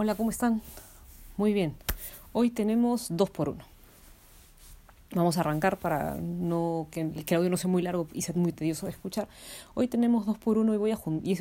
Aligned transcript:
Hola, 0.00 0.14
¿cómo 0.14 0.30
están? 0.30 0.62
Muy 1.36 1.52
bien. 1.52 1.74
Hoy 2.32 2.50
tenemos 2.50 3.08
dos 3.10 3.30
por 3.30 3.48
uno. 3.48 3.64
Vamos 5.12 5.36
a 5.36 5.40
arrancar 5.40 5.76
para 5.76 6.14
no 6.14 6.86
que, 6.92 7.00
el 7.00 7.34
audio 7.34 7.50
no 7.50 7.56
sea 7.56 7.68
muy 7.68 7.82
largo 7.82 8.06
y 8.12 8.22
sea 8.22 8.32
muy 8.36 8.52
tedioso 8.52 8.86
de 8.86 8.92
escuchar. 8.92 9.26
Hoy 9.74 9.88
tenemos 9.88 10.24
dos 10.24 10.38
por 10.38 10.56
uno 10.56 10.72
y 10.72 10.76
voy 10.76 10.92
a 10.92 10.98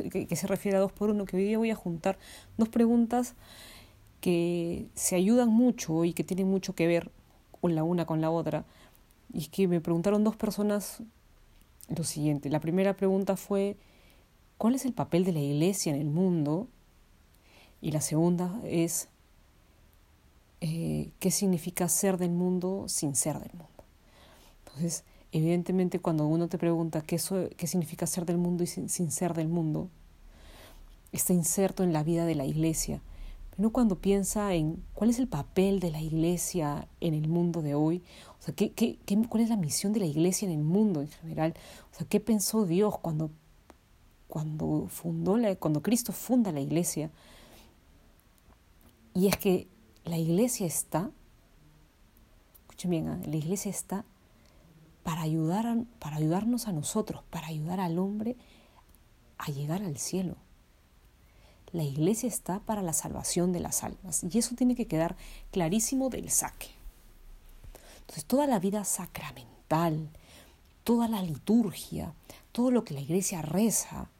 que 0.09 0.35
se 0.35 0.47
refiere 0.47 0.75
a 0.75 0.79
dos 0.79 0.91
por 0.91 1.11
uno, 1.11 1.25
que 1.25 1.37
hoy 1.37 1.43
día 1.43 1.59
voy 1.59 1.69
a 1.69 1.75
juntar 1.75 2.17
dos 2.57 2.67
preguntas 2.67 3.35
que 4.21 4.87
se 4.95 5.15
ayudan 5.15 5.49
mucho 5.49 6.03
y 6.03 6.13
que 6.13 6.23
tienen 6.23 6.49
mucho 6.49 6.73
que 6.73 6.87
ver 6.87 7.11
con 7.61 7.75
la 7.75 7.83
una 7.83 8.07
con 8.07 8.21
la 8.21 8.31
otra. 8.31 8.65
Y 9.31 9.41
es 9.41 9.49
que 9.49 9.67
me 9.67 9.81
preguntaron 9.81 10.23
dos 10.23 10.35
personas 10.35 11.03
lo 11.95 12.03
siguiente. 12.03 12.49
La 12.49 12.59
primera 12.59 12.95
pregunta 12.95 13.37
fue, 13.37 13.77
¿cuál 14.57 14.73
es 14.73 14.83
el 14.85 14.93
papel 14.93 15.25
de 15.25 15.33
la 15.33 15.41
iglesia 15.41 15.93
en 15.93 16.01
el 16.01 16.07
mundo? 16.07 16.67
Y 17.81 17.91
la 17.91 18.01
segunda 18.01 18.59
es, 18.63 19.07
eh, 20.61 21.11
¿qué 21.19 21.31
significa 21.31 21.87
ser 21.89 22.17
del 22.17 22.31
mundo 22.31 22.85
sin 22.87 23.15
ser 23.15 23.39
del 23.39 23.51
mundo? 23.51 23.83
Entonces, 24.65 25.03
evidentemente 25.31 25.99
cuando 25.99 26.25
uno 26.25 26.47
te 26.47 26.57
pregunta 26.57 27.01
qué, 27.01 27.19
qué 27.55 27.67
significa 27.67 28.07
ser 28.07 28.25
del 28.25 28.37
mundo 28.37 28.63
y 28.63 28.67
sin, 28.67 28.89
sin, 28.89 29.11
ser 29.11 29.33
del 29.33 29.47
mundo, 29.47 29.89
está 31.11 31.33
inserto 31.33 31.83
en 31.83 31.93
la 31.93 32.03
vida 32.03 32.25
de 32.25 32.35
la 32.35 32.45
iglesia. 32.45 33.01
Pero 33.55 33.71
cuando 33.71 33.95
piensa 33.95 34.53
en 34.53 34.83
cuál 34.93 35.09
es 35.09 35.19
el 35.19 35.27
papel 35.27 35.79
de 35.79 35.89
la 35.89 36.01
iglesia 36.01 36.87
en 37.01 37.15
el 37.15 37.27
mundo 37.27 37.61
de 37.61 37.73
hoy, 37.73 38.03
o 38.39 38.43
sea, 38.43 38.53
¿qué, 38.53 38.71
qué, 38.71 38.99
qué, 39.05 39.19
cuál 39.27 39.43
es 39.43 39.49
la 39.49 39.57
misión 39.57 39.93
de 39.93 39.99
la 39.99 40.05
iglesia 40.05 40.47
en 40.47 40.53
el 40.53 40.63
mundo 40.63 41.01
en 41.01 41.07
general, 41.07 41.55
o 41.91 41.97
sea, 41.97 42.07
qué 42.07 42.19
pensó 42.19 42.65
Dios 42.65 42.99
cuando, 42.99 43.31
cuando, 44.27 44.87
fundó 44.89 45.37
la, 45.37 45.55
cuando 45.55 45.81
Cristo 45.81 46.13
funda 46.13 46.51
la 46.51 46.61
iglesia, 46.61 47.09
y 49.17 49.25
es 49.25 49.35
que 49.35 49.67
la 50.05 50.19
iglesia 50.19 50.67
está, 50.67 51.09
escuchen 52.61 52.91
bien, 52.91 53.07
¿eh? 53.07 53.27
la 53.27 53.35
iglesia 53.35 53.71
está 53.71 54.05
para, 55.01 55.23
ayudar 55.23 55.85
para 55.97 56.17
ayudarnos 56.17 56.67
a 56.67 56.71
nosotros, 56.71 57.23
para 57.31 57.47
ayudar 57.47 57.79
al 57.79 57.97
hombre 57.97 58.35
a 59.39 59.49
llegar 59.49 59.81
al 59.81 59.97
cielo. 59.97 60.35
La 61.71 61.81
iglesia 61.81 62.29
está 62.29 62.59
para 62.59 62.83
la 62.83 62.93
salvación 62.93 63.53
de 63.53 63.59
las 63.59 63.83
almas 63.83 64.23
y 64.23 64.37
eso 64.37 64.53
tiene 64.53 64.75
que 64.75 64.85
quedar 64.85 65.17
clarísimo 65.49 66.11
del 66.11 66.29
saque. 66.29 66.69
Entonces 68.01 68.23
toda 68.23 68.45
la 68.45 68.59
vida 68.59 68.83
sacramental, 68.83 70.11
toda 70.83 71.07
la 71.07 71.23
liturgia, 71.23 72.13
todo 72.51 72.69
lo 72.69 72.83
que 72.83 72.93
la 72.93 73.01
iglesia 73.01 73.41
reza, 73.41 74.11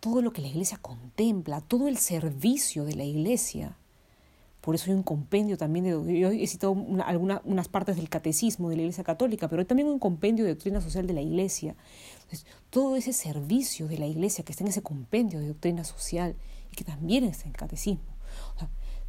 todo 0.00 0.22
lo 0.22 0.32
que 0.32 0.40
la 0.40 0.48
iglesia 0.48 0.78
contempla, 0.78 1.60
todo 1.60 1.88
el 1.88 1.98
servicio 1.98 2.86
de 2.86 2.94
la 2.94 3.04
iglesia, 3.04 3.76
por 4.62 4.76
eso 4.76 4.90
hay 4.90 4.94
un 4.94 5.02
compendio 5.02 5.58
también 5.58 5.84
de, 5.84 6.18
yo 6.20 6.30
he 6.30 6.46
citado 6.46 6.76
algunas 7.04 7.40
unas 7.44 7.66
partes 7.66 7.96
del 7.96 8.08
catecismo 8.08 8.70
de 8.70 8.76
la 8.76 8.82
Iglesia 8.82 9.02
Católica, 9.02 9.48
pero 9.48 9.60
hay 9.60 9.66
también 9.66 9.88
un 9.88 9.98
compendio 9.98 10.44
de 10.44 10.52
doctrina 10.52 10.80
social 10.80 11.04
de 11.04 11.12
la 11.12 11.20
Iglesia. 11.20 11.74
Todo 12.70 12.94
ese 12.94 13.12
servicio 13.12 13.88
de 13.88 13.98
la 13.98 14.06
Iglesia 14.06 14.44
que 14.44 14.52
está 14.52 14.62
en 14.62 14.68
ese 14.68 14.80
compendio 14.80 15.40
de 15.40 15.48
doctrina 15.48 15.82
social 15.82 16.36
y 16.70 16.76
que 16.76 16.84
también 16.84 17.24
está 17.24 17.42
en 17.42 17.50
el 17.50 17.56
catecismo, 17.56 18.04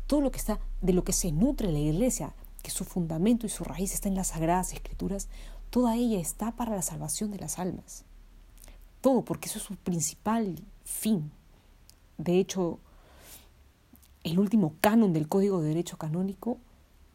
todo 0.07 0.21
lo 0.21 0.31
que 0.31 0.39
está, 0.39 0.59
de 0.81 0.91
lo 0.91 1.03
que 1.03 1.13
se 1.13 1.31
nutre 1.31 1.71
la 1.71 1.79
Iglesia, 1.79 2.33
que 2.63 2.71
su 2.71 2.83
fundamento 2.83 3.45
y 3.45 3.49
su 3.49 3.63
raíz 3.63 3.93
está 3.93 4.09
en 4.09 4.15
las 4.15 4.29
sagradas 4.29 4.73
escrituras, 4.73 5.29
toda 5.69 5.95
ella 5.95 6.19
está 6.19 6.55
para 6.55 6.75
la 6.75 6.81
salvación 6.81 7.29
de 7.29 7.37
las 7.37 7.59
almas. 7.59 8.05
Todo, 9.01 9.23
porque 9.23 9.49
eso 9.49 9.59
es 9.59 9.65
su 9.65 9.75
principal 9.75 10.55
fin. 10.83 11.31
De 12.17 12.39
hecho, 12.39 12.79
el 14.23 14.39
último 14.39 14.75
canon 14.81 15.13
del 15.13 15.27
Código 15.27 15.61
de 15.61 15.69
Derecho 15.69 15.97
Canónico 15.97 16.57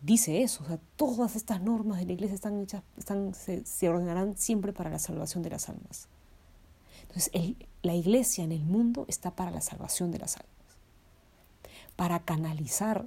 dice 0.03 0.42
eso. 0.42 0.62
O 0.64 0.67
sea, 0.67 0.78
todas 0.97 1.37
estas 1.37 1.61
normas 1.61 1.98
de 1.98 2.06
la 2.06 2.12
Iglesia 2.12 2.34
están 2.34 2.61
hechas, 2.61 2.83
están, 2.97 3.35
se, 3.35 3.89
ordenarán 3.89 4.36
siempre 4.36 4.73
para 4.73 4.91
la 4.91 4.98
salvación 4.98 5.42
de 5.42 5.51
las 5.51 5.68
almas. 5.68 6.08
Entonces, 7.02 7.30
la 7.83 7.95
Iglesia 7.95 8.45
en 8.45 8.52
el 8.52 8.64
mundo 8.64 9.07
está 9.08 9.30
para 9.35 9.51
la 9.51 9.61
salvación 9.61 10.11
de 10.11 10.18
las 10.18 10.36
almas. 10.36 10.52
Para 11.97 12.20
canalizar 12.20 13.07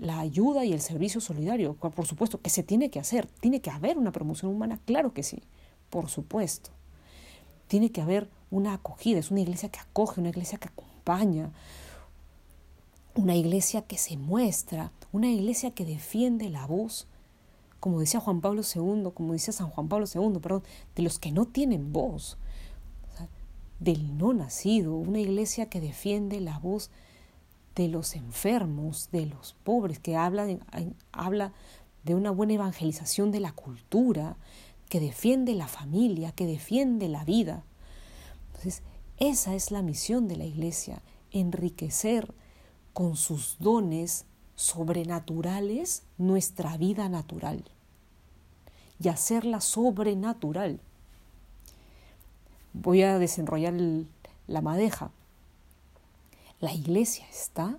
la 0.00 0.20
ayuda 0.20 0.64
y 0.64 0.72
el 0.72 0.80
servicio 0.80 1.20
solidario, 1.20 1.74
por 1.74 2.06
supuesto 2.06 2.40
que 2.40 2.48
se 2.48 2.62
tiene 2.62 2.90
que 2.90 3.00
hacer, 3.00 3.26
tiene 3.40 3.60
que 3.60 3.70
haber 3.70 3.98
una 3.98 4.12
promoción 4.12 4.50
humana, 4.50 4.80
claro 4.86 5.12
que 5.12 5.22
sí, 5.22 5.42
por 5.90 6.08
supuesto. 6.08 6.70
Tiene 7.66 7.90
que 7.90 8.00
haber 8.00 8.30
una 8.50 8.74
acogida, 8.74 9.18
es 9.18 9.30
una 9.30 9.40
iglesia 9.40 9.68
que 9.70 9.80
acoge, 9.80 10.20
una 10.20 10.30
iglesia 10.30 10.58
que 10.58 10.68
acompaña, 10.68 11.50
una 13.14 13.34
iglesia 13.34 13.82
que 13.82 13.98
se 13.98 14.16
muestra, 14.16 14.92
una 15.12 15.30
iglesia 15.30 15.72
que 15.72 15.84
defiende 15.84 16.48
la 16.48 16.66
voz, 16.66 17.06
como 17.80 18.00
decía 18.00 18.20
Juan 18.20 18.40
Pablo 18.40 18.62
II, 18.62 19.10
como 19.12 19.32
decía 19.32 19.52
San 19.52 19.68
Juan 19.68 19.88
Pablo 19.88 20.06
II, 20.12 20.38
perdón, 20.40 20.62
de 20.94 21.02
los 21.02 21.18
que 21.18 21.32
no 21.32 21.46
tienen 21.46 21.92
voz, 21.92 22.38
del 23.80 24.16
no 24.16 24.32
nacido, 24.32 24.94
una 24.94 25.18
iglesia 25.18 25.68
que 25.68 25.80
defiende 25.80 26.40
la 26.40 26.58
voz 26.58 26.90
de 27.74 27.88
los 27.88 28.14
enfermos, 28.14 29.08
de 29.10 29.26
los 29.26 29.56
pobres, 29.64 29.98
que 29.98 30.16
habla 30.16 30.46
de, 30.46 30.60
habla 31.10 31.52
de 32.04 32.14
una 32.14 32.30
buena 32.30 32.54
evangelización 32.54 33.32
de 33.32 33.40
la 33.40 33.52
cultura, 33.52 34.36
que 34.88 35.00
defiende 35.00 35.54
la 35.54 35.68
familia, 35.68 36.32
que 36.32 36.46
defiende 36.46 37.08
la 37.08 37.24
vida. 37.24 37.64
Entonces, 38.48 38.82
esa 39.16 39.54
es 39.54 39.70
la 39.70 39.82
misión 39.82 40.28
de 40.28 40.36
la 40.36 40.44
iglesia, 40.44 41.02
enriquecer 41.30 42.34
con 42.92 43.16
sus 43.16 43.56
dones 43.58 44.24
sobrenaturales 44.54 46.02
nuestra 46.18 46.76
vida 46.76 47.08
natural 47.08 47.64
y 49.00 49.08
hacerla 49.08 49.60
sobrenatural. 49.60 50.80
Voy 52.72 53.02
a 53.02 53.18
desenrollar 53.18 53.74
la 54.46 54.60
madeja. 54.60 55.10
La 56.60 56.72
iglesia 56.72 57.26
está 57.28 57.78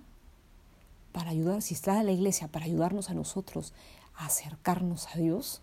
para 1.12 1.30
ayudar, 1.30 1.62
si 1.62 1.74
está 1.74 2.02
la 2.02 2.12
iglesia 2.12 2.48
para 2.48 2.66
ayudarnos 2.66 3.08
a 3.08 3.14
nosotros 3.14 3.72
a 4.16 4.26
acercarnos 4.26 5.08
a 5.14 5.18
Dios, 5.18 5.62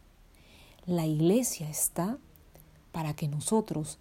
la 0.86 1.06
iglesia 1.06 1.70
está 1.70 2.18
para 2.92 3.14
que 3.14 3.28
nosotros, 3.28 4.00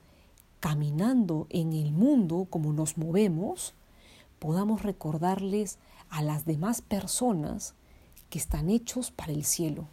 caminando 0.60 1.46
en 1.50 1.72
el 1.72 1.92
mundo 1.92 2.46
como 2.48 2.72
nos 2.72 2.96
movemos, 2.96 3.74
podamos 4.40 4.82
recordarles 4.82 5.78
a 6.08 6.22
las 6.22 6.44
demás 6.44 6.82
personas 6.82 7.74
que 8.30 8.38
están 8.38 8.70
hechos 8.70 9.12
para 9.12 9.32
el 9.32 9.44
cielo, 9.44 9.86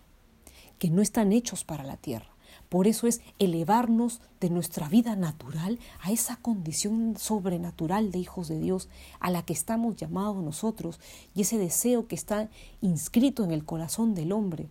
que 0.79 0.89
no 0.89 1.03
están 1.03 1.31
hechos 1.31 1.63
para 1.63 1.83
la 1.83 1.97
tierra. 1.97 2.29
Por 2.69 2.87
eso 2.87 3.07
es 3.07 3.21
elevarnos 3.39 4.19
de 4.39 4.49
nuestra 4.49 4.89
vida 4.89 5.15
natural 5.15 5.79
a 6.01 6.11
esa 6.11 6.37
condición 6.37 7.15
sobrenatural 7.17 8.11
de 8.11 8.19
hijos 8.19 8.47
de 8.47 8.59
Dios 8.59 8.89
a 9.19 9.29
la 9.29 9.43
que 9.43 9.53
estamos 9.53 9.95
llamados 9.95 10.43
nosotros 10.43 10.99
y 11.35 11.41
ese 11.41 11.57
deseo 11.57 12.07
que 12.07 12.15
está 12.15 12.49
inscrito 12.81 13.43
en 13.43 13.51
el 13.51 13.63
corazón 13.63 14.15
del 14.15 14.31
hombre 14.31 14.67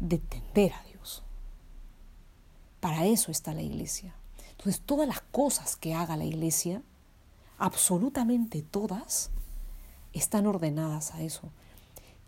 de 0.00 0.18
tender 0.18 0.72
a 0.72 0.82
Dios. 0.84 1.22
Para 2.80 3.06
eso 3.06 3.30
está 3.30 3.54
la 3.54 3.62
iglesia. 3.62 4.14
Entonces, 4.64 4.82
todas 4.86 5.06
las 5.06 5.20
cosas 5.20 5.76
que 5.76 5.92
haga 5.92 6.16
la 6.16 6.24
iglesia, 6.24 6.80
absolutamente 7.58 8.62
todas, 8.62 9.30
están 10.14 10.46
ordenadas 10.46 11.12
a 11.12 11.20
eso. 11.20 11.50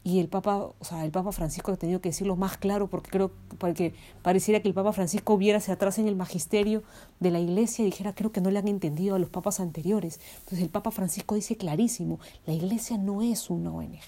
Y 0.04 0.20
el 0.20 0.28
Papa, 0.28 0.58
o 0.58 0.84
sea, 0.84 1.06
el 1.06 1.12
Papa 1.12 1.32
Francisco 1.32 1.72
ha 1.72 1.78
tenido 1.78 2.02
que 2.02 2.10
decirlo 2.10 2.36
más 2.36 2.58
claro 2.58 2.88
porque 2.88 3.10
creo 3.10 3.32
que 3.74 3.94
pareciera 4.20 4.60
que 4.60 4.68
el 4.68 4.74
Papa 4.74 4.92
Francisco 4.92 5.38
viera 5.38 5.56
hacia 5.56 5.74
atrás 5.74 5.98
en 5.98 6.08
el 6.08 6.14
magisterio 6.14 6.82
de 7.20 7.30
la 7.30 7.40
iglesia 7.40 7.84
y 7.84 7.86
dijera, 7.86 8.14
creo 8.14 8.30
que 8.32 8.42
no 8.42 8.50
le 8.50 8.58
han 8.58 8.68
entendido 8.68 9.14
a 9.14 9.18
los 9.18 9.30
papas 9.30 9.58
anteriores. 9.58 10.20
Entonces 10.40 10.60
el 10.60 10.68
Papa 10.68 10.90
Francisco 10.90 11.36
dice 11.36 11.56
clarísimo, 11.56 12.20
la 12.44 12.52
iglesia 12.52 12.98
no 12.98 13.22
es 13.22 13.48
una 13.48 13.72
ONG. 13.72 13.98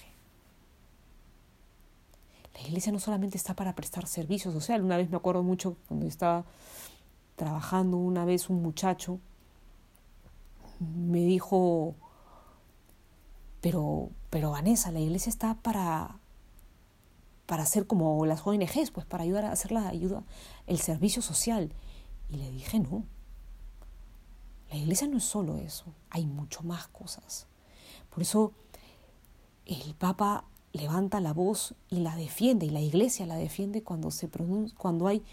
La 2.53 2.61
iglesia 2.61 2.91
no 2.91 2.99
solamente 2.99 3.37
está 3.37 3.55
para 3.55 3.73
prestar 3.73 4.05
servicios, 4.05 4.53
o 4.53 4.61
sea, 4.61 4.75
una 4.75 4.97
vez 4.97 5.09
me 5.09 5.17
acuerdo 5.17 5.41
mucho 5.41 5.77
cuando 5.87 6.05
estaba 6.05 6.45
trabajando 7.39 7.95
una 7.95 8.25
vez 8.25 8.49
un 8.49 8.61
muchacho 8.61 9.21
me 10.79 11.19
dijo, 11.19 11.95
pero, 13.61 14.09
pero 14.29 14.51
Vanessa, 14.51 14.91
la 14.91 14.99
iglesia 14.99 15.29
está 15.29 15.55
para, 15.55 16.19
para 17.45 17.63
hacer 17.63 17.87
como 17.87 18.25
las 18.25 18.45
ONGs, 18.45 18.91
pues 18.91 19.05
para 19.05 19.23
ayudar 19.23 19.45
a 19.45 19.53
hacer 19.53 19.71
la 19.71 19.87
ayuda, 19.87 20.23
el 20.67 20.79
servicio 20.79 21.21
social. 21.21 21.71
Y 22.29 22.35
le 22.35 22.51
dije, 22.51 22.79
no, 22.79 23.05
la 24.69 24.75
iglesia 24.75 25.07
no 25.07 25.17
es 25.17 25.23
solo 25.23 25.57
eso, 25.57 25.85
hay 26.09 26.25
mucho 26.25 26.63
más 26.63 26.89
cosas. 26.89 27.47
Por 28.09 28.21
eso 28.21 28.51
el 29.65 29.95
Papa 29.95 30.43
levanta 30.73 31.21
la 31.21 31.31
voz 31.31 31.73
y 31.89 32.01
la 32.01 32.17
defiende, 32.17 32.65
y 32.65 32.69
la 32.69 32.81
iglesia 32.81 33.25
la 33.25 33.35
defiende 33.35 33.81
cuando, 33.81 34.11
se 34.11 34.29
cuando 34.77 35.07
hay 35.07 35.23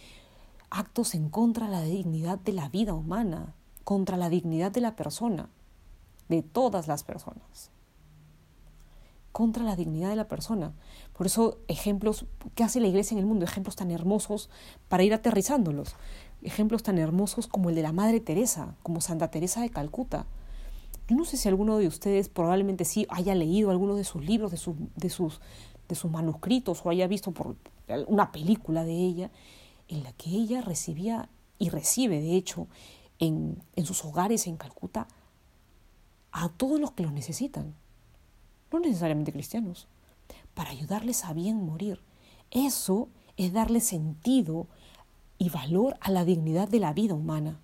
actos 0.71 1.15
en 1.15 1.29
contra 1.29 1.67
de 1.67 1.73
la 1.73 1.83
dignidad 1.83 2.39
de 2.39 2.53
la 2.53 2.69
vida 2.69 2.95
humana, 2.95 3.55
contra 3.85 4.17
la 4.17 4.29
dignidad 4.29 4.73
de 4.73 4.81
la 4.81 4.97
persona, 4.97 5.49
de 6.29 6.43
todas 6.43 6.89
las 6.89 7.05
personas. 7.05 7.71
Contra 9.33 9.65
la 9.65 9.77
dignidad 9.77 10.11
de 10.11 10.17
la 10.17 10.29
persona. 10.29 10.73
Por 11.13 11.27
eso 11.27 11.59
ejemplos, 11.69 12.27
¿qué 12.55 12.65
hace 12.65 12.81
la 12.81 12.89
iglesia 12.89 13.15
en 13.15 13.21
el 13.21 13.27
mundo? 13.27 13.45
Ejemplos 13.45 13.77
tan 13.77 13.91
hermosos 13.91 14.51
para 14.89 15.05
ir 15.05 15.15
aterrizándolos. 15.15 15.95
Ejemplos 16.43 16.83
tan 16.83 16.99
hermosos 16.99 17.47
como 17.47 17.69
el 17.69 17.77
de 17.77 17.83
la 17.83 17.93
Madre 17.93 18.21
Teresa, 18.21 18.75
como 18.83 19.01
Santa 19.01 19.31
Teresa 19.31 19.61
de 19.61 19.71
Calcuta. 19.71 20.27
Yo 21.09 21.15
no 21.15 21.25
sé 21.25 21.37
si 21.37 21.49
alguno 21.49 21.79
de 21.79 21.87
ustedes 21.87 22.29
probablemente 22.29 22.85
sí 22.85 23.07
haya 23.11 23.35
leído 23.35 23.71
alguno 23.71 23.95
de 23.95 24.05
sus 24.05 24.25
libros, 24.25 24.51
de, 24.51 24.57
de, 24.97 25.11
sus, 25.11 25.41
de 25.89 25.95
sus 25.95 26.11
manuscritos 26.11 26.85
o 26.85 26.91
haya 26.91 27.07
visto 27.07 27.31
por 27.31 27.55
una 28.09 28.33
película 28.33 28.85
de 28.85 28.95
ella, 28.95 29.31
en 29.89 30.03
la 30.03 30.13
que 30.13 30.31
ella 30.31 30.61
recibía 30.61 31.29
y 31.59 31.71
recibe, 31.71 32.21
de 32.21 32.37
hecho, 32.37 32.67
en, 33.19 33.63
en 33.75 33.87
sus 33.87 34.05
hogares 34.05 34.47
en 34.47 34.57
Calcuta, 34.57 35.09
a 36.33 36.49
todos 36.51 36.79
los 36.79 36.93
que 36.93 37.03
lo 37.03 37.11
necesitan, 37.11 37.75
no 38.73 38.81
necesariamente 38.81 39.33
cristianos, 39.33 39.89
para 40.55 40.71
ayudarles 40.71 41.25
a 41.25 41.33
bien 41.33 41.65
morir. 41.65 42.01
Eso 42.51 43.09
es 43.37 43.53
darle 43.53 43.81
sentido 43.81 44.67
y 45.39 45.51
valor 45.51 45.97
a 46.01 46.11
la 46.11 46.25
dignidad 46.25 46.69
de 46.69 46.81
la 46.81 46.93
vida 46.93 47.15
humana. 47.15 47.61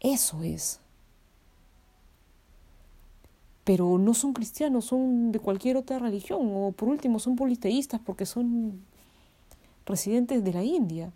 Eso 0.00 0.42
es. 0.42 0.80
Pero 3.64 3.98
no 3.98 4.12
son 4.12 4.34
cristianos, 4.34 4.84
son 4.84 5.32
de 5.32 5.38
cualquier 5.38 5.78
otra 5.78 5.98
religión, 5.98 6.50
o 6.54 6.72
por 6.72 6.88
último 6.88 7.18
son 7.18 7.36
politeístas 7.36 8.00
porque 8.04 8.26
son 8.26 8.84
residentes 9.86 10.44
de 10.44 10.52
la 10.52 10.64
India. 10.64 11.12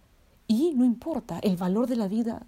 Y 0.46 0.72
no 0.74 0.84
importa, 0.84 1.38
el 1.40 1.56
valor 1.56 1.86
de 1.86 1.96
la 1.96 2.08
vida 2.08 2.46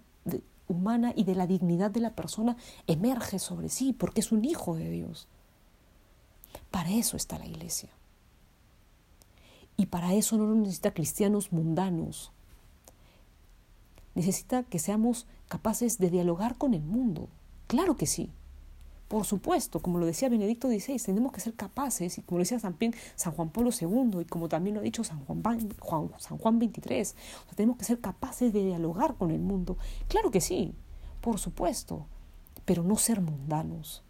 humana 0.67 1.13
y 1.15 1.25
de 1.25 1.35
la 1.35 1.47
dignidad 1.47 1.91
de 1.91 1.99
la 1.99 2.15
persona 2.15 2.55
emerge 2.87 3.39
sobre 3.39 3.69
sí 3.69 3.93
porque 3.93 4.21
es 4.21 4.31
un 4.31 4.45
hijo 4.45 4.75
de 4.75 4.89
Dios. 4.89 5.27
Para 6.71 6.91
eso 6.91 7.17
está 7.17 7.37
la 7.37 7.45
iglesia. 7.45 7.89
Y 9.77 9.87
para 9.87 10.13
eso 10.13 10.37
no 10.37 10.53
necesita 10.55 10.93
cristianos 10.93 11.51
mundanos. 11.51 12.31
Necesita 14.15 14.63
que 14.63 14.79
seamos 14.79 15.27
capaces 15.47 15.97
de 15.97 16.09
dialogar 16.09 16.57
con 16.57 16.73
el 16.73 16.83
mundo. 16.83 17.29
Claro 17.67 17.95
que 17.95 18.05
sí. 18.05 18.29
Por 19.11 19.25
supuesto, 19.25 19.81
como 19.81 19.99
lo 19.99 20.05
decía 20.05 20.29
Benedicto 20.29 20.69
XVI, 20.69 20.97
tenemos 20.97 21.33
que 21.33 21.41
ser 21.41 21.53
capaces, 21.53 22.17
y 22.17 22.21
como 22.21 22.37
lo 22.37 22.43
decía 22.43 22.59
también 22.59 22.95
San 23.15 23.33
Juan 23.33 23.49
Pablo 23.49 23.69
II, 23.77 24.21
y 24.21 24.23
como 24.23 24.47
también 24.47 24.75
lo 24.75 24.79
ha 24.79 24.83
dicho 24.83 25.03
San 25.03 25.25
Juan, 25.25 25.43
Juan, 25.79 26.11
San 26.17 26.37
Juan 26.37 26.59
XXIII, 26.59 27.07
tenemos 27.53 27.77
que 27.77 27.83
ser 27.83 27.99
capaces 27.99 28.53
de 28.53 28.63
dialogar 28.63 29.15
con 29.15 29.31
el 29.31 29.41
mundo. 29.41 29.75
Claro 30.07 30.31
que 30.31 30.39
sí, 30.39 30.73
por 31.19 31.39
supuesto, 31.39 32.05
pero 32.63 32.83
no 32.83 32.95
ser 32.95 33.19
mundanos. 33.19 34.01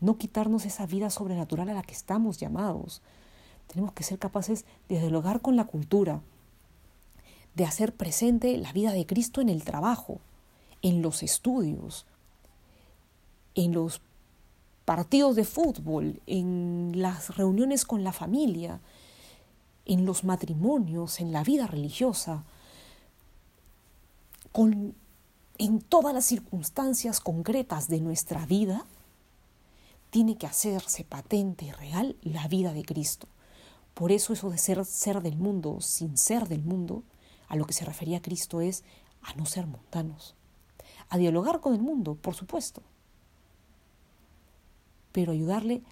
No 0.00 0.16
quitarnos 0.16 0.64
esa 0.64 0.86
vida 0.86 1.10
sobrenatural 1.10 1.68
a 1.68 1.74
la 1.74 1.82
que 1.82 1.92
estamos 1.92 2.38
llamados. 2.38 3.02
Tenemos 3.66 3.92
que 3.92 4.02
ser 4.02 4.18
capaces 4.18 4.64
de 4.88 4.98
dialogar 4.98 5.42
con 5.42 5.56
la 5.56 5.64
cultura, 5.64 6.22
de 7.54 7.66
hacer 7.66 7.94
presente 7.94 8.56
la 8.56 8.72
vida 8.72 8.92
de 8.92 9.04
Cristo 9.04 9.42
en 9.42 9.50
el 9.50 9.62
trabajo, 9.62 10.20
en 10.80 11.02
los 11.02 11.22
estudios, 11.22 12.06
en 13.56 13.72
los 13.72 14.00
partidos 14.84 15.34
de 15.34 15.44
fútbol, 15.44 16.20
en 16.26 16.92
las 16.94 17.36
reuniones 17.36 17.84
con 17.84 18.04
la 18.04 18.12
familia, 18.12 18.80
en 19.84 20.06
los 20.06 20.22
matrimonios, 20.22 21.18
en 21.20 21.32
la 21.32 21.42
vida 21.42 21.66
religiosa, 21.66 22.44
con, 24.52 24.94
en 25.58 25.80
todas 25.80 26.14
las 26.14 26.24
circunstancias 26.24 27.18
concretas 27.18 27.88
de 27.88 28.00
nuestra 28.00 28.46
vida, 28.46 28.84
tiene 30.10 30.36
que 30.36 30.46
hacerse 30.46 31.02
patente 31.02 31.64
y 31.64 31.72
real 31.72 32.16
la 32.22 32.46
vida 32.46 32.72
de 32.72 32.84
Cristo. 32.84 33.26
Por 33.94 34.12
eso 34.12 34.34
eso 34.34 34.50
de 34.50 34.58
ser 34.58 34.84
ser 34.84 35.22
del 35.22 35.36
mundo 35.36 35.80
sin 35.80 36.16
ser 36.16 36.46
del 36.48 36.62
mundo, 36.62 37.02
a 37.48 37.56
lo 37.56 37.64
que 37.64 37.72
se 37.72 37.84
refería 37.84 38.22
Cristo 38.22 38.60
es 38.60 38.84
a 39.22 39.34
no 39.34 39.46
ser 39.46 39.66
mundanos, 39.66 40.34
a 41.08 41.18
dialogar 41.18 41.60
con 41.60 41.74
el 41.74 41.80
mundo, 41.80 42.14
por 42.14 42.34
supuesto, 42.34 42.82
pero 45.16 45.32
ayudarle 45.32 45.82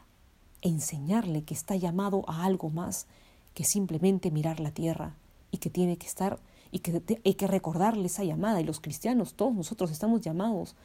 e 0.61 0.69
enseñarle 0.69 1.45
que 1.45 1.55
está 1.55 1.77
llamado 1.77 2.29
a 2.29 2.45
algo 2.45 2.69
más 2.69 3.07
que 3.55 3.65
simplemente 3.65 4.31
mirar 4.31 4.61
la 4.61 4.71
tierra 4.71 5.15
y 5.51 5.57
que 5.57 5.71
tiene 5.71 5.97
que 5.97 6.07
estar 6.07 6.39
y 6.71 6.81
que 6.81 7.03
hay 7.25 7.33
que 7.33 7.47
recordarle 7.47 8.05
esa 8.05 8.23
llamada 8.23 8.61
y 8.61 8.65
los 8.65 8.81
cristianos, 8.81 9.33
todos 9.33 9.55
nosotros 9.55 9.91
estamos 9.91 10.21
llamados 10.21 10.77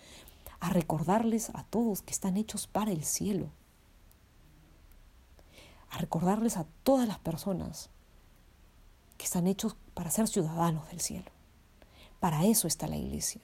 a 0.62 0.69
recordarles 0.69 1.50
a 1.50 1.65
todos 1.65 2.01
que 2.01 2.13
están 2.13 2.38
hechos 2.38 2.65
para 2.65 2.94
el 2.94 3.03
cielo, 3.03 3.50
a 5.89 5.97
recordarles 5.97 6.56
a 6.56 6.65
todas 6.83 7.09
las 7.09 7.19
personas 7.19 7.89
que 9.18 9.25
están 9.25 9.47
hechos 9.47 9.75
para 9.94 10.12
ser 10.12 10.30
ciudadanos 10.30 10.88
del 10.91 11.01
cielo. 11.01 11.30
Para 12.21 12.45
eso 12.45 12.68
está 12.68 12.88
la 12.88 12.95
iglesia. 12.95 13.41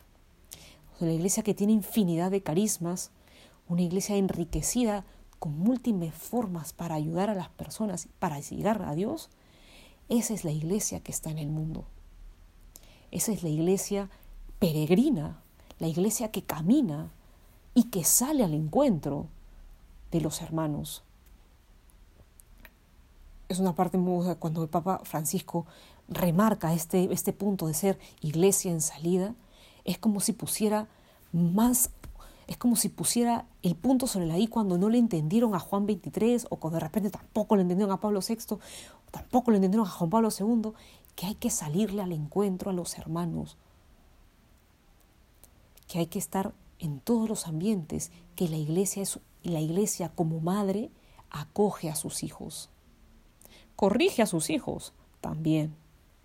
La 1.01 1.11
iglesia 1.11 1.43
que 1.43 1.53
tiene 1.53 1.73
infinidad 1.73 2.31
de 2.31 2.41
carismas, 2.41 3.11
una 3.67 3.81
iglesia 3.81 4.15
enriquecida 4.15 5.05
con 5.39 5.57
múltiples 5.57 6.13
formas 6.13 6.73
para 6.73 6.95
ayudar 6.95 7.29
a 7.29 7.35
las 7.35 7.49
personas, 7.49 8.07
para 8.19 8.39
llegar 8.39 8.81
a 8.83 8.95
Dios, 8.95 9.29
esa 10.09 10.33
es 10.33 10.43
la 10.43 10.51
iglesia 10.51 10.99
que 10.99 11.11
está 11.11 11.29
en 11.29 11.39
el 11.39 11.49
mundo. 11.49 11.85
Esa 13.11 13.31
es 13.31 13.43
la 13.43 13.49
iglesia 13.49 14.09
peregrina, 14.59 15.41
la 15.79 15.87
iglesia 15.87 16.31
que 16.31 16.43
camina 16.43 17.11
y 17.73 17.85
que 17.85 18.03
sale 18.03 18.43
al 18.43 18.53
encuentro 18.53 19.27
de 20.11 20.21
los 20.21 20.41
hermanos. 20.41 21.03
Es 23.49 23.59
una 23.59 23.75
parte 23.75 23.97
muy 23.97 24.35
cuando 24.35 24.63
el 24.63 24.69
Papa 24.69 25.01
Francisco 25.03 25.65
remarca 26.07 26.73
este, 26.73 27.11
este 27.11 27.33
punto 27.33 27.67
de 27.67 27.73
ser 27.73 27.99
iglesia 28.21 28.71
en 28.71 28.81
salida, 28.81 29.35
es 29.83 29.97
como 29.97 30.19
si 30.19 30.33
pusiera 30.33 30.87
más 31.31 31.91
es 32.47 32.57
como 32.57 32.75
si 32.75 32.89
pusiera 32.89 33.45
el 33.63 33.75
punto 33.75 34.07
sobre 34.07 34.27
la 34.27 34.37
I 34.37 34.47
cuando 34.47 34.77
no 34.77 34.89
le 34.89 34.97
entendieron 34.97 35.55
a 35.55 35.59
Juan 35.59 35.85
23 35.85 36.47
o 36.49 36.57
cuando 36.57 36.75
de 36.75 36.83
repente 36.83 37.09
tampoco 37.09 37.55
le 37.55 37.63
entendieron 37.63 37.91
a 37.91 37.99
Pablo 37.99 38.19
VI, 38.27 38.55
o 38.55 38.59
tampoco 39.11 39.51
le 39.51 39.57
entendieron 39.57 39.87
a 39.87 39.89
Juan 39.89 40.09
Pablo 40.09 40.29
II, 40.37 40.71
que 41.15 41.25
hay 41.25 41.35
que 41.35 41.49
salirle 41.49 42.01
al 42.01 42.11
encuentro 42.11 42.69
a 42.69 42.73
los 42.73 42.97
hermanos, 42.97 43.57
que 45.87 45.99
hay 45.99 46.07
que 46.07 46.19
estar 46.19 46.53
en 46.79 46.99
todos 46.99 47.27
los 47.27 47.47
ambientes, 47.47 48.11
que 48.35 48.47
la 48.47 48.57
iglesia 48.57 49.01
es 49.01 49.19
la 49.43 49.61
iglesia 49.61 50.09
como 50.09 50.39
madre 50.39 50.89
acoge 51.29 51.89
a 51.89 51.95
sus 51.95 52.23
hijos. 52.23 52.69
Corrige 53.75 54.21
a 54.21 54.27
sus 54.27 54.49
hijos 54.49 54.93
también, 55.21 55.75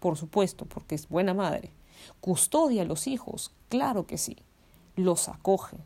por 0.00 0.16
supuesto, 0.16 0.64
porque 0.66 0.94
es 0.94 1.08
buena 1.08 1.34
madre. 1.34 1.72
Custodia 2.20 2.82
a 2.82 2.86
los 2.86 3.06
hijos, 3.06 3.52
claro 3.68 4.06
que 4.06 4.18
sí. 4.18 4.36
Los 4.96 5.28
acoge 5.28 5.76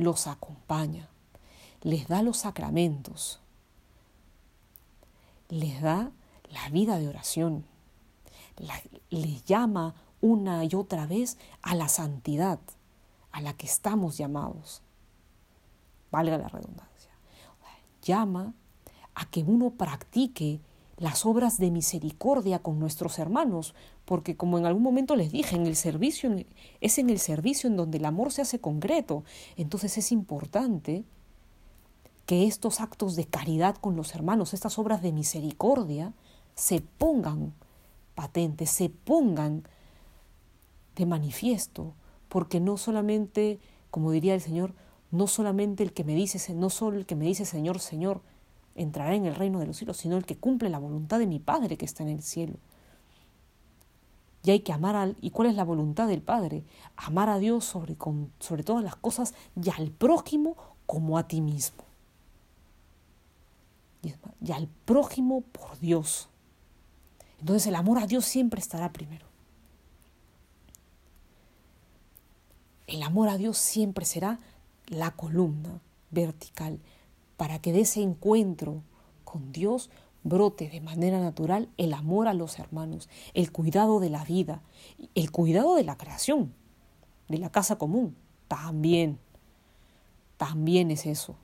los 0.00 0.26
acompaña, 0.26 1.08
les 1.82 2.08
da 2.08 2.22
los 2.22 2.38
sacramentos, 2.38 3.40
les 5.48 5.80
da 5.82 6.10
la 6.50 6.68
vida 6.70 6.98
de 6.98 7.08
oración, 7.08 7.66
les 9.10 9.44
llama 9.44 9.94
una 10.20 10.64
y 10.64 10.74
otra 10.74 11.06
vez 11.06 11.38
a 11.62 11.74
la 11.74 11.88
santidad 11.88 12.60
a 13.30 13.40
la 13.40 13.52
que 13.52 13.66
estamos 13.66 14.16
llamados. 14.16 14.82
Valga 16.10 16.38
la 16.38 16.48
redundancia. 16.48 17.12
Llama 18.02 18.54
a 19.14 19.26
que 19.26 19.42
uno 19.42 19.70
practique 19.70 20.60
las 20.96 21.24
obras 21.26 21.58
de 21.58 21.70
misericordia 21.70 22.60
con 22.60 22.78
nuestros 22.78 23.18
hermanos, 23.18 23.74
porque 24.10 24.36
como 24.36 24.58
en 24.58 24.66
algún 24.66 24.82
momento 24.82 25.14
les 25.14 25.30
dije, 25.30 25.54
en 25.54 25.66
el 25.66 25.76
servicio 25.76 26.34
es 26.80 26.98
en 26.98 27.10
el 27.10 27.20
servicio 27.20 27.70
en 27.70 27.76
donde 27.76 27.98
el 27.98 28.04
amor 28.04 28.32
se 28.32 28.42
hace 28.42 28.58
concreto. 28.58 29.22
Entonces 29.56 29.96
es 29.98 30.10
importante 30.10 31.04
que 32.26 32.48
estos 32.48 32.80
actos 32.80 33.14
de 33.14 33.26
caridad 33.26 33.76
con 33.76 33.94
los 33.94 34.16
hermanos, 34.16 34.52
estas 34.52 34.80
obras 34.80 35.00
de 35.00 35.12
misericordia, 35.12 36.12
se 36.56 36.80
pongan 36.80 37.52
patentes, 38.16 38.70
se 38.70 38.88
pongan 38.88 39.62
de 40.96 41.06
manifiesto, 41.06 41.94
porque 42.28 42.58
no 42.58 42.78
solamente, 42.78 43.60
como 43.92 44.10
diría 44.10 44.34
el 44.34 44.40
Señor, 44.40 44.74
no 45.12 45.28
solamente 45.28 45.84
el 45.84 45.92
que 45.92 46.02
me 46.02 46.16
dice, 46.16 46.52
no 46.52 46.68
solo 46.68 46.98
el 46.98 47.06
que 47.06 47.14
me 47.14 47.26
dice 47.26 47.44
Señor, 47.44 47.78
Señor, 47.78 48.22
entrará 48.74 49.14
en 49.14 49.26
el 49.26 49.36
reino 49.36 49.60
de 49.60 49.66
los 49.66 49.76
cielos, 49.76 49.98
sino 49.98 50.16
el 50.16 50.26
que 50.26 50.36
cumple 50.36 50.68
la 50.68 50.80
voluntad 50.80 51.20
de 51.20 51.28
mi 51.28 51.38
Padre 51.38 51.76
que 51.76 51.84
está 51.84 52.02
en 52.02 52.08
el 52.08 52.24
cielo. 52.24 52.56
Y 54.42 54.50
hay 54.50 54.60
que 54.60 54.72
amar 54.72 54.96
al... 54.96 55.16
¿Y 55.20 55.30
cuál 55.30 55.48
es 55.48 55.54
la 55.54 55.64
voluntad 55.64 56.08
del 56.08 56.22
Padre? 56.22 56.64
Amar 56.96 57.28
a 57.28 57.38
Dios 57.38 57.64
sobre, 57.64 57.96
sobre 58.38 58.62
todas 58.62 58.82
las 58.82 58.96
cosas 58.96 59.34
y 59.62 59.70
al 59.70 59.90
prójimo 59.90 60.56
como 60.86 61.18
a 61.18 61.28
ti 61.28 61.40
mismo. 61.40 61.84
Y 64.02 64.52
al 64.52 64.66
prójimo 64.86 65.42
por 65.42 65.78
Dios. 65.78 66.28
Entonces 67.38 67.66
el 67.66 67.74
amor 67.74 67.98
a 67.98 68.06
Dios 68.06 68.24
siempre 68.24 68.60
estará 68.60 68.92
primero. 68.92 69.26
El 72.86 73.02
amor 73.02 73.28
a 73.28 73.36
Dios 73.36 73.56
siempre 73.58 74.04
será 74.04 74.38
la 74.88 75.12
columna 75.12 75.80
vertical 76.10 76.80
para 77.36 77.60
que 77.60 77.72
de 77.72 77.82
ese 77.82 78.02
encuentro 78.02 78.82
con 79.24 79.52
Dios 79.52 79.90
brote 80.22 80.68
de 80.68 80.80
manera 80.80 81.20
natural 81.20 81.68
el 81.76 81.94
amor 81.94 82.28
a 82.28 82.34
los 82.34 82.58
hermanos, 82.58 83.08
el 83.34 83.52
cuidado 83.52 84.00
de 84.00 84.10
la 84.10 84.24
vida, 84.24 84.62
el 85.14 85.30
cuidado 85.30 85.76
de 85.76 85.84
la 85.84 85.96
creación, 85.96 86.52
de 87.28 87.38
la 87.38 87.50
casa 87.50 87.76
común. 87.76 88.16
También, 88.48 89.18
también 90.36 90.90
es 90.90 91.06
eso. 91.06 91.36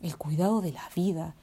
El 0.00 0.16
cuidado 0.16 0.60
de 0.60 0.72
la 0.72 0.88
vida, 0.94 1.34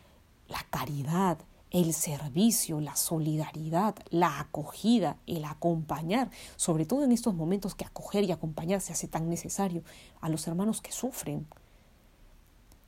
la 0.48 0.64
caridad, 0.70 1.40
el 1.74 1.94
servicio, 1.94 2.80
la 2.80 2.96
solidaridad, 2.96 3.96
la 4.12 4.40
acogida, 4.40 5.18
el 5.26 5.44
acompañar, 5.44 6.30
sobre 6.56 6.86
todo 6.86 7.04
en 7.04 7.12
estos 7.12 7.34
momentos 7.34 7.74
que 7.74 7.84
acoger 7.84 8.24
y 8.24 8.32
acompañar 8.32 8.80
se 8.80 8.94
hace 8.94 9.08
tan 9.08 9.28
necesario 9.28 9.84
a 10.22 10.30
los 10.30 10.48
hermanos 10.48 10.82
que 10.82 10.92
sufren, 10.92 11.48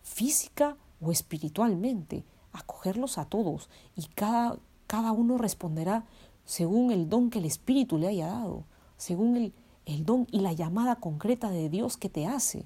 física 0.04 0.78
o 1.02 1.12
espiritualmente, 1.12 2.24
acogerlos 2.58 3.18
a 3.18 3.26
todos 3.26 3.70
y 3.96 4.08
cada, 4.08 4.58
cada 4.88 5.12
uno 5.12 5.38
responderá 5.38 6.06
según 6.46 6.92
el 6.92 7.10
don 7.10 7.30
que 7.30 7.40
el 7.40 7.46
Espíritu 7.46 7.98
le 7.98 8.08
haya 8.08 8.28
dado, 8.28 8.64
según 8.98 9.36
el, 9.36 9.54
el 9.86 10.06
don 10.06 10.28
y 10.32 10.40
la 10.40 10.54
llamada 10.54 10.98
concreta 10.98 11.50
de 11.50 11.70
Dios 11.70 11.98
que 11.98 12.10
te 12.10 12.28
hace. 12.28 12.66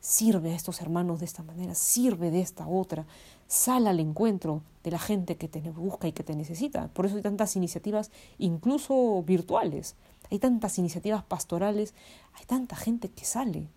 Sirve 0.00 0.52
a 0.52 0.56
estos 0.56 0.80
hermanos 0.80 1.20
de 1.20 1.26
esta 1.26 1.42
manera, 1.42 1.74
sirve 1.74 2.30
de 2.30 2.40
esta 2.40 2.66
otra, 2.66 3.06
sal 3.48 3.86
al 3.86 4.00
encuentro 4.00 4.62
de 4.82 4.92
la 4.92 4.98
gente 4.98 5.36
que 5.36 5.48
te 5.48 5.60
busca 5.60 6.08
y 6.08 6.12
que 6.12 6.22
te 6.22 6.34
necesita. 6.34 6.88
Por 6.88 7.04
eso 7.04 7.16
hay 7.16 7.22
tantas 7.22 7.54
iniciativas, 7.56 8.10
incluso 8.38 9.22
virtuales, 9.24 9.96
hay 10.30 10.38
tantas 10.38 10.78
iniciativas 10.78 11.22
pastorales, 11.24 11.92
hay 12.34 12.46
tanta 12.46 12.76
gente 12.76 13.10
que 13.10 13.24
sale. 13.24 13.68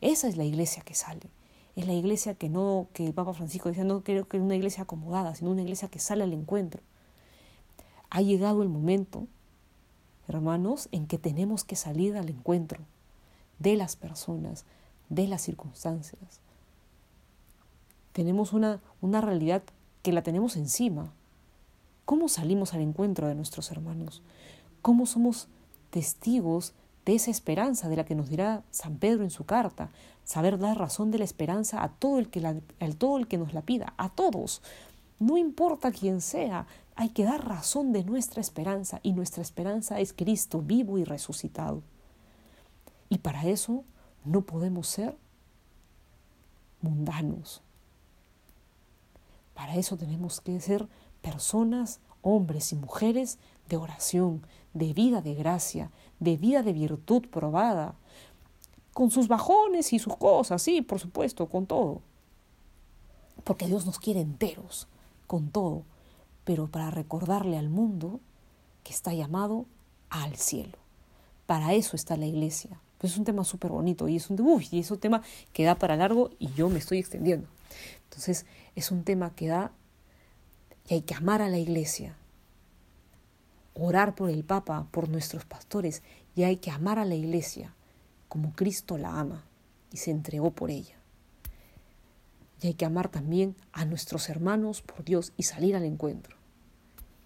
Esa 0.00 0.26
es 0.26 0.36
la 0.36 0.44
iglesia 0.44 0.82
que 0.82 0.94
sale. 0.94 1.30
Es 1.74 1.86
la 1.86 1.94
iglesia 1.94 2.34
que 2.34 2.48
no, 2.48 2.88
que 2.92 3.06
el 3.06 3.14
Papa 3.14 3.32
Francisco 3.32 3.68
decía, 3.68 3.84
no 3.84 4.02
creo 4.02 4.28
que 4.28 4.36
es 4.36 4.42
una 4.42 4.56
iglesia 4.56 4.82
acomodada, 4.82 5.34
sino 5.34 5.50
una 5.50 5.62
iglesia 5.62 5.88
que 5.88 5.98
sale 5.98 6.24
al 6.24 6.32
encuentro. 6.32 6.82
Ha 8.10 8.20
llegado 8.20 8.62
el 8.62 8.68
momento, 8.68 9.26
hermanos, 10.28 10.88
en 10.92 11.06
que 11.06 11.18
tenemos 11.18 11.64
que 11.64 11.76
salir 11.76 12.16
al 12.16 12.28
encuentro 12.28 12.80
de 13.58 13.76
las 13.76 13.96
personas, 13.96 14.66
de 15.08 15.26
las 15.28 15.42
circunstancias. 15.42 16.40
Tenemos 18.12 18.52
una, 18.52 18.80
una 19.00 19.22
realidad 19.22 19.62
que 20.02 20.12
la 20.12 20.22
tenemos 20.22 20.56
encima. 20.56 21.12
¿Cómo 22.04 22.28
salimos 22.28 22.74
al 22.74 22.82
encuentro 22.82 23.28
de 23.28 23.34
nuestros 23.34 23.70
hermanos? 23.70 24.22
¿Cómo 24.82 25.06
somos 25.06 25.48
testigos 25.90 26.74
de 27.04 27.14
esa 27.14 27.30
esperanza 27.30 27.88
de 27.88 27.96
la 27.96 28.04
que 28.04 28.14
nos 28.14 28.28
dirá 28.28 28.62
San 28.70 28.96
Pedro 28.96 29.24
en 29.24 29.30
su 29.30 29.44
carta? 29.44 29.90
Saber 30.24 30.58
dar 30.58 30.78
razón 30.78 31.10
de 31.10 31.18
la 31.18 31.24
esperanza 31.24 31.82
a 31.82 31.88
todo 31.88 32.18
el 32.18 32.28
que, 32.28 32.46
a 32.46 32.90
todo 32.96 33.18
el 33.18 33.26
que 33.26 33.38
nos 33.38 33.54
la 33.54 33.62
pida, 33.62 33.94
a 33.96 34.08
todos. 34.08 34.62
No 35.18 35.36
importa 35.36 35.92
quién 35.92 36.20
sea, 36.20 36.66
hay 36.94 37.10
que 37.10 37.24
dar 37.24 37.46
razón 37.46 37.92
de 37.92 38.04
nuestra 38.04 38.40
esperanza 38.40 39.00
y 39.02 39.12
nuestra 39.12 39.42
esperanza 39.42 40.00
es 40.00 40.12
Cristo 40.12 40.60
vivo 40.60 40.98
y 40.98 41.04
resucitado. 41.04 41.82
Y 43.08 43.18
para 43.18 43.44
eso 43.44 43.84
no 44.24 44.42
podemos 44.42 44.88
ser 44.88 45.16
mundanos. 46.80 47.62
Para 49.54 49.76
eso 49.76 49.96
tenemos 49.96 50.40
que 50.40 50.60
ser 50.60 50.88
personas, 51.20 52.00
hombres 52.22 52.72
y 52.72 52.76
mujeres 52.76 53.38
de 53.68 53.76
oración, 53.76 54.42
de 54.74 54.92
vida 54.92 55.20
de 55.20 55.34
gracia, 55.34 55.90
de 56.20 56.36
vida 56.36 56.62
de 56.62 56.72
virtud 56.72 57.28
probada, 57.28 57.94
con 58.92 59.10
sus 59.10 59.28
bajones 59.28 59.92
y 59.92 59.98
sus 59.98 60.16
cosas, 60.16 60.62
sí, 60.62 60.82
por 60.82 60.98
supuesto, 60.98 61.46
con 61.46 61.66
todo. 61.66 62.02
Porque 63.44 63.66
Dios 63.66 63.86
nos 63.86 63.98
quiere 63.98 64.20
enteros, 64.20 64.88
con 65.26 65.50
todo, 65.50 65.84
pero 66.44 66.68
para 66.68 66.90
recordarle 66.90 67.56
al 67.58 67.70
mundo 67.70 68.20
que 68.84 68.92
está 68.92 69.14
llamado 69.14 69.66
al 70.10 70.36
cielo. 70.36 70.78
Para 71.46 71.72
eso 71.74 71.96
está 71.96 72.16
la 72.16 72.26
iglesia, 72.26 72.80
es 73.02 73.16
un 73.18 73.24
tema 73.24 73.44
súper 73.44 73.70
bonito 73.70 74.08
y 74.08 74.16
es 74.16 74.30
un, 74.30 74.40
uy, 74.40 74.68
y 74.70 74.80
es 74.80 74.90
un 74.90 74.98
tema 74.98 75.22
que 75.52 75.64
da 75.64 75.74
para 75.74 75.96
largo 75.96 76.30
y 76.38 76.52
yo 76.52 76.68
me 76.68 76.78
estoy 76.78 76.98
extendiendo. 76.98 77.48
Entonces 78.04 78.46
es 78.76 78.90
un 78.90 79.04
tema 79.04 79.34
que 79.34 79.48
da 79.48 79.72
y 80.88 80.94
hay 80.94 81.02
que 81.02 81.14
amar 81.14 81.42
a 81.42 81.48
la 81.48 81.58
iglesia, 81.58 82.16
orar 83.74 84.14
por 84.14 84.30
el 84.30 84.44
Papa, 84.44 84.86
por 84.90 85.08
nuestros 85.08 85.44
pastores 85.44 86.02
y 86.34 86.44
hay 86.44 86.56
que 86.56 86.70
amar 86.70 86.98
a 86.98 87.04
la 87.04 87.14
iglesia 87.14 87.74
como 88.28 88.52
Cristo 88.52 88.98
la 88.98 89.18
ama 89.18 89.44
y 89.90 89.98
se 89.98 90.10
entregó 90.10 90.50
por 90.50 90.70
ella. 90.70 90.96
Y 92.60 92.68
hay 92.68 92.74
que 92.74 92.84
amar 92.84 93.08
también 93.08 93.56
a 93.72 93.84
nuestros 93.84 94.28
hermanos 94.28 94.82
por 94.82 95.04
Dios 95.04 95.32
y 95.36 95.42
salir 95.42 95.74
al 95.74 95.84
encuentro. 95.84 96.36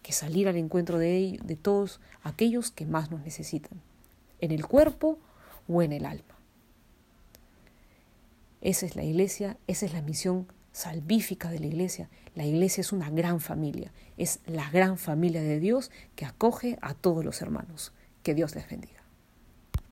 Que 0.02 0.12
salir 0.12 0.48
al 0.48 0.56
encuentro 0.56 0.98
de, 0.98 1.16
ellos, 1.16 1.46
de 1.46 1.56
todos 1.56 2.00
aquellos 2.22 2.70
que 2.70 2.86
más 2.86 3.10
nos 3.10 3.20
necesitan. 3.20 3.80
En 4.40 4.50
el 4.50 4.66
cuerpo 4.66 5.18
o 5.68 5.82
en 5.82 5.92
el 5.92 6.06
alma. 6.06 6.36
Esa 8.62 8.86
es 8.86 8.96
la 8.96 9.04
iglesia, 9.04 9.58
esa 9.66 9.86
es 9.86 9.92
la 9.92 10.02
misión 10.02 10.46
salvífica 10.76 11.50
de 11.50 11.58
la 11.58 11.66
iglesia. 11.66 12.10
La 12.34 12.44
iglesia 12.44 12.82
es 12.82 12.92
una 12.92 13.08
gran 13.08 13.40
familia, 13.40 13.92
es 14.18 14.40
la 14.44 14.70
gran 14.70 14.98
familia 14.98 15.42
de 15.42 15.58
Dios 15.58 15.90
que 16.14 16.26
acoge 16.26 16.78
a 16.82 16.92
todos 16.92 17.24
los 17.24 17.40
hermanos. 17.40 17.94
Que 18.22 18.34
Dios 18.34 18.54
les 18.54 18.68
bendiga. 18.68 18.95